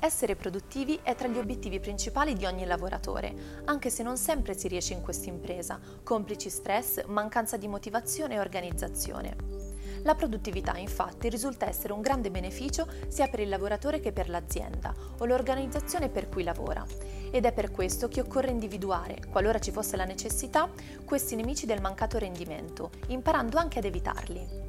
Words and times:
Essere 0.00 0.36
produttivi 0.36 1.00
è 1.02 1.16
tra 1.16 1.26
gli 1.26 1.38
obiettivi 1.38 1.80
principali 1.80 2.34
di 2.34 2.46
ogni 2.46 2.64
lavoratore, 2.64 3.62
anche 3.64 3.90
se 3.90 4.04
non 4.04 4.16
sempre 4.16 4.56
si 4.56 4.68
riesce 4.68 4.92
in 4.92 5.02
questa 5.02 5.28
impresa, 5.28 5.80
complici 6.04 6.50
stress, 6.50 7.04
mancanza 7.06 7.56
di 7.56 7.66
motivazione 7.66 8.34
e 8.36 8.40
organizzazione. 8.40 9.36
La 10.02 10.14
produttività 10.14 10.76
infatti 10.76 11.28
risulta 11.28 11.66
essere 11.66 11.92
un 11.92 12.00
grande 12.00 12.30
beneficio 12.30 12.86
sia 13.08 13.26
per 13.26 13.40
il 13.40 13.48
lavoratore 13.48 13.98
che 13.98 14.12
per 14.12 14.28
l'azienda 14.28 14.94
o 15.18 15.24
l'organizzazione 15.24 16.08
per 16.08 16.28
cui 16.28 16.44
lavora 16.44 16.86
ed 17.32 17.44
è 17.44 17.52
per 17.52 17.72
questo 17.72 18.06
che 18.06 18.20
occorre 18.20 18.50
individuare, 18.50 19.18
qualora 19.28 19.58
ci 19.58 19.72
fosse 19.72 19.96
la 19.96 20.04
necessità, 20.04 20.70
questi 21.04 21.34
nemici 21.34 21.66
del 21.66 21.80
mancato 21.80 22.18
rendimento, 22.18 22.90
imparando 23.08 23.58
anche 23.58 23.80
ad 23.80 23.84
evitarli. 23.84 24.67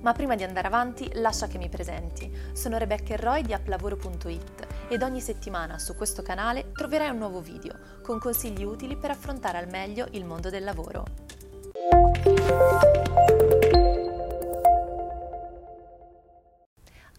Ma 0.00 0.12
prima 0.12 0.36
di 0.36 0.44
andare 0.44 0.66
avanti, 0.66 1.10
lascia 1.14 1.48
che 1.48 1.58
mi 1.58 1.68
presenti. 1.68 2.30
Sono 2.52 2.78
Rebecca 2.78 3.16
Roy 3.16 3.42
di 3.42 3.52
applavoro.it 3.52 4.66
ed 4.88 5.02
ogni 5.02 5.20
settimana 5.20 5.78
su 5.78 5.94
questo 5.94 6.22
canale 6.22 6.70
troverai 6.72 7.10
un 7.10 7.18
nuovo 7.18 7.40
video 7.40 7.74
con 8.02 8.18
consigli 8.18 8.64
utili 8.64 8.96
per 8.96 9.10
affrontare 9.10 9.58
al 9.58 9.68
meglio 9.68 10.06
il 10.12 10.24
mondo 10.24 10.50
del 10.50 10.64
lavoro. 10.64 11.04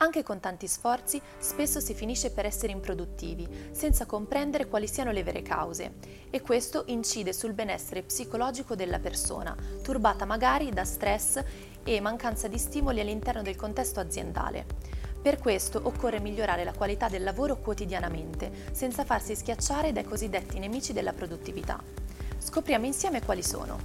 Anche 0.01 0.23
con 0.23 0.39
tanti 0.39 0.65
sforzi 0.67 1.21
spesso 1.39 1.81
si 1.81 1.93
finisce 1.93 2.31
per 2.31 2.45
essere 2.45 2.71
improduttivi, 2.71 3.45
senza 3.71 4.05
comprendere 4.05 4.67
quali 4.67 4.87
siano 4.87 5.11
le 5.11 5.23
vere 5.23 5.41
cause, 5.41 5.95
e 6.29 6.39
questo 6.39 6.83
incide 6.87 7.33
sul 7.33 7.51
benessere 7.51 8.03
psicologico 8.03 8.75
della 8.75 8.99
persona, 8.99 9.53
turbata 9.83 10.23
magari 10.23 10.69
da 10.69 10.85
stress 10.85 11.43
e 11.83 11.99
mancanza 11.99 12.47
di 12.47 12.57
stimoli 12.57 13.01
all'interno 13.01 13.41
del 13.41 13.57
contesto 13.57 13.99
aziendale. 13.99 14.65
Per 15.21 15.37
questo 15.37 15.81
occorre 15.83 16.21
migliorare 16.21 16.63
la 16.63 16.71
qualità 16.71 17.09
del 17.09 17.23
lavoro 17.23 17.57
quotidianamente, 17.57 18.69
senza 18.71 19.03
farsi 19.03 19.35
schiacciare 19.35 19.91
dai 19.91 20.05
cosiddetti 20.05 20.59
nemici 20.59 20.93
della 20.93 21.11
produttività. 21.11 21.77
Scopriamo 22.37 22.85
insieme 22.85 23.21
quali 23.21 23.43
sono. 23.43 23.77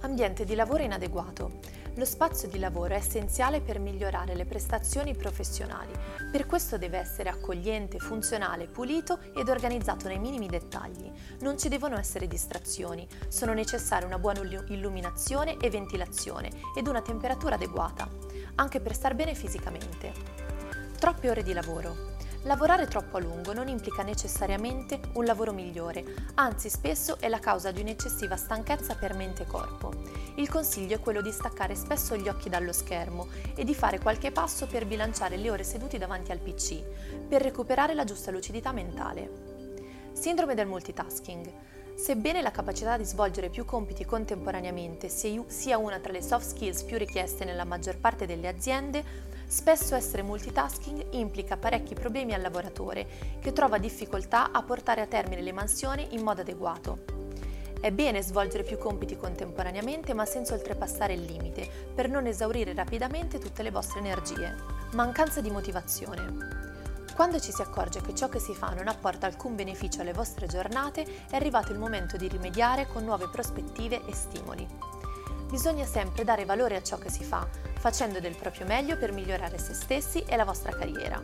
Ambiente 0.00 0.46
di 0.46 0.54
lavoro 0.54 0.82
inadeguato. 0.82 1.82
Lo 1.96 2.04
spazio 2.04 2.48
di 2.48 2.58
lavoro 2.58 2.94
è 2.94 2.96
essenziale 2.96 3.60
per 3.60 3.78
migliorare 3.78 4.34
le 4.34 4.46
prestazioni 4.46 5.14
professionali, 5.14 5.92
per 6.32 6.44
questo 6.44 6.76
deve 6.76 6.98
essere 6.98 7.28
accogliente, 7.28 8.00
funzionale, 8.00 8.66
pulito 8.66 9.20
ed 9.32 9.48
organizzato 9.48 10.08
nei 10.08 10.18
minimi 10.18 10.48
dettagli. 10.48 11.08
Non 11.40 11.56
ci 11.56 11.68
devono 11.68 11.96
essere 11.96 12.26
distrazioni, 12.26 13.06
sono 13.28 13.52
necessarie 13.52 14.06
una 14.06 14.18
buona 14.18 14.40
illuminazione 14.40 15.56
e 15.58 15.70
ventilazione 15.70 16.50
ed 16.76 16.88
una 16.88 17.00
temperatura 17.00 17.54
adeguata, 17.54 18.08
anche 18.56 18.80
per 18.80 18.94
star 18.94 19.14
bene 19.14 19.34
fisicamente. 19.34 20.12
Troppe 20.98 21.30
ore 21.30 21.44
di 21.44 21.52
lavoro. 21.52 22.13
Lavorare 22.46 22.86
troppo 22.86 23.16
a 23.16 23.20
lungo 23.20 23.54
non 23.54 23.68
implica 23.68 24.02
necessariamente 24.02 25.00
un 25.14 25.24
lavoro 25.24 25.54
migliore, 25.54 26.04
anzi 26.34 26.68
spesso 26.68 27.18
è 27.18 27.28
la 27.28 27.38
causa 27.38 27.70
di 27.70 27.80
un'eccessiva 27.80 28.36
stanchezza 28.36 28.96
per 28.96 29.14
mente 29.14 29.44
e 29.44 29.46
corpo. 29.46 29.94
Il 30.34 30.50
consiglio 30.50 30.96
è 30.96 31.00
quello 31.00 31.22
di 31.22 31.32
staccare 31.32 31.74
spesso 31.74 32.16
gli 32.16 32.28
occhi 32.28 32.50
dallo 32.50 32.74
schermo 32.74 33.28
e 33.54 33.64
di 33.64 33.74
fare 33.74 33.98
qualche 33.98 34.30
passo 34.30 34.66
per 34.66 34.84
bilanciare 34.84 35.38
le 35.38 35.50
ore 35.50 35.64
seduti 35.64 35.96
davanti 35.96 36.32
al 36.32 36.38
PC, 36.38 36.82
per 37.26 37.40
recuperare 37.40 37.94
la 37.94 38.04
giusta 38.04 38.30
lucidità 38.30 38.72
mentale. 38.72 39.30
Sindrome 40.12 40.54
del 40.54 40.66
multitasking. 40.66 41.50
Sebbene 41.94 42.42
la 42.42 42.50
capacità 42.50 42.98
di 42.98 43.04
svolgere 43.04 43.48
più 43.48 43.64
compiti 43.64 44.04
contemporaneamente 44.04 45.08
sia 45.08 45.78
una 45.78 45.98
tra 45.98 46.12
le 46.12 46.20
soft 46.20 46.46
skills 46.48 46.82
più 46.82 46.98
richieste 46.98 47.46
nella 47.46 47.64
maggior 47.64 47.96
parte 47.96 48.26
delle 48.26 48.48
aziende, 48.48 49.32
Spesso 49.46 49.94
essere 49.94 50.22
multitasking 50.22 51.06
implica 51.10 51.56
parecchi 51.56 51.94
problemi 51.94 52.34
al 52.34 52.40
lavoratore, 52.40 53.06
che 53.40 53.52
trova 53.52 53.78
difficoltà 53.78 54.50
a 54.50 54.62
portare 54.62 55.00
a 55.00 55.06
termine 55.06 55.42
le 55.42 55.52
mansioni 55.52 56.08
in 56.14 56.22
modo 56.22 56.40
adeguato. 56.40 57.04
È 57.80 57.90
bene 57.90 58.22
svolgere 58.22 58.62
più 58.62 58.78
compiti 58.78 59.16
contemporaneamente 59.16 60.14
ma 60.14 60.24
senza 60.24 60.54
oltrepassare 60.54 61.12
il 61.12 61.22
limite, 61.22 61.68
per 61.94 62.08
non 62.08 62.26
esaurire 62.26 62.72
rapidamente 62.72 63.38
tutte 63.38 63.62
le 63.62 63.70
vostre 63.70 64.00
energie. 64.00 64.56
Mancanza 64.92 65.40
di 65.40 65.50
motivazione. 65.50 66.62
Quando 67.14 67.38
ci 67.38 67.52
si 67.52 67.62
accorge 67.62 68.00
che 68.00 68.14
ciò 68.14 68.28
che 68.28 68.40
si 68.40 68.54
fa 68.54 68.70
non 68.70 68.88
apporta 68.88 69.26
alcun 69.26 69.54
beneficio 69.54 70.00
alle 70.00 70.12
vostre 70.12 70.46
giornate, 70.46 71.04
è 71.28 71.36
arrivato 71.36 71.72
il 71.72 71.78
momento 71.78 72.16
di 72.16 72.26
rimediare 72.26 72.88
con 72.88 73.04
nuove 73.04 73.28
prospettive 73.28 74.00
e 74.06 74.14
stimoli. 74.14 74.66
Bisogna 75.48 75.84
sempre 75.84 76.24
dare 76.24 76.44
valore 76.44 76.74
a 76.74 76.82
ciò 76.82 76.96
che 76.98 77.10
si 77.10 77.22
fa, 77.22 77.46
facendo 77.84 78.18
del 78.18 78.34
proprio 78.34 78.64
meglio 78.64 78.96
per 78.96 79.12
migliorare 79.12 79.58
se 79.58 79.74
stessi 79.74 80.20
e 80.20 80.36
la 80.36 80.46
vostra 80.46 80.72
carriera. 80.72 81.22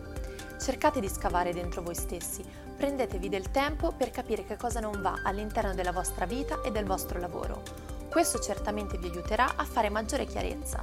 Cercate 0.60 1.00
di 1.00 1.09
scavare 1.09 1.54
dentro 1.54 1.81
voi 1.81 1.94
stessi, 1.94 2.44
prendetevi 2.76 3.31
del 3.31 3.50
tempo 3.50 3.93
per 3.93 4.10
capire 4.10 4.44
che 4.44 4.59
cosa 4.59 4.78
non 4.78 5.00
va 5.00 5.22
all'interno 5.25 5.72
della 5.72 5.91
vostra 5.91 6.26
vita 6.26 6.60
e 6.60 6.70
del 6.70 6.84
vostro 6.84 7.19
lavoro. 7.19 7.62
Questo 8.10 8.41
certamente 8.41 8.99
vi 8.99 9.09
aiuterà 9.09 9.54
a 9.56 9.65
fare 9.65 9.88
maggiore 9.88 10.26
chiarezza. 10.26 10.82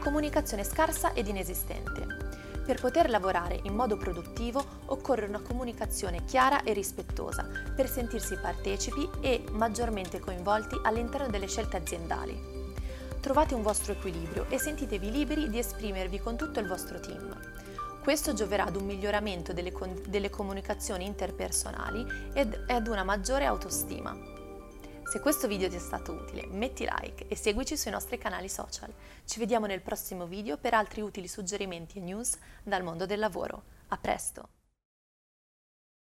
Comunicazione 0.00 0.62
scarsa 0.62 1.14
ed 1.14 1.26
inesistente. 1.26 2.06
Per 2.66 2.78
poter 2.78 3.08
lavorare 3.08 3.60
in 3.62 3.74
modo 3.74 3.96
produttivo 3.96 4.62
occorre 4.88 5.24
una 5.24 5.40
comunicazione 5.40 6.22
chiara 6.26 6.64
e 6.64 6.74
rispettosa 6.74 7.48
per 7.74 7.88
sentirsi 7.88 8.36
partecipi 8.36 9.08
e 9.22 9.42
maggiormente 9.52 10.20
coinvolti 10.20 10.78
all'interno 10.82 11.28
delle 11.28 11.48
scelte 11.48 11.78
aziendali. 11.78 12.63
Trovate 13.24 13.54
un 13.54 13.62
vostro 13.62 13.92
equilibrio 13.92 14.44
e 14.50 14.58
sentitevi 14.58 15.10
liberi 15.10 15.48
di 15.48 15.56
esprimervi 15.58 16.18
con 16.20 16.36
tutto 16.36 16.60
il 16.60 16.68
vostro 16.68 17.00
team. 17.00 17.34
Questo 18.02 18.34
gioverà 18.34 18.66
ad 18.66 18.76
un 18.76 18.84
miglioramento 18.84 19.54
delle, 19.54 19.72
con- 19.72 19.98
delle 20.06 20.28
comunicazioni 20.28 21.06
interpersonali 21.06 22.04
ed 22.34 22.64
ad 22.68 22.86
una 22.86 23.02
maggiore 23.02 23.46
autostima. 23.46 24.14
Se 25.10 25.20
questo 25.20 25.48
video 25.48 25.70
ti 25.70 25.76
è 25.76 25.78
stato 25.78 26.12
utile, 26.12 26.46
metti 26.48 26.86
like 26.86 27.26
e 27.26 27.34
seguici 27.34 27.78
sui 27.78 27.90
nostri 27.90 28.18
canali 28.18 28.50
social. 28.50 28.92
Ci 29.24 29.38
vediamo 29.38 29.64
nel 29.64 29.80
prossimo 29.80 30.26
video 30.26 30.58
per 30.58 30.74
altri 30.74 31.00
utili 31.00 31.26
suggerimenti 31.26 32.00
e 32.00 32.02
news 32.02 32.36
dal 32.62 32.82
mondo 32.82 33.06
del 33.06 33.20
lavoro. 33.20 33.62
A 33.88 33.96
presto! 33.96 34.63